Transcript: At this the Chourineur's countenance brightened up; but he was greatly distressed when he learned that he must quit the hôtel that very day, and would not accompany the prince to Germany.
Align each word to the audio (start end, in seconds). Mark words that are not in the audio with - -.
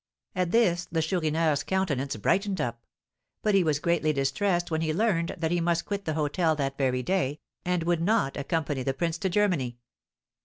At 0.35 0.49
this 0.49 0.87
the 0.91 1.03
Chourineur's 1.03 1.61
countenance 1.61 2.15
brightened 2.15 2.59
up; 2.59 2.81
but 3.43 3.53
he 3.53 3.63
was 3.63 3.77
greatly 3.77 4.11
distressed 4.11 4.71
when 4.71 4.81
he 4.81 4.95
learned 4.95 5.35
that 5.37 5.51
he 5.51 5.61
must 5.61 5.85
quit 5.85 6.05
the 6.05 6.13
hôtel 6.15 6.57
that 6.57 6.75
very 6.75 7.03
day, 7.03 7.39
and 7.63 7.83
would 7.83 8.01
not 8.01 8.35
accompany 8.35 8.81
the 8.81 8.95
prince 8.95 9.19
to 9.19 9.29
Germany. 9.29 9.77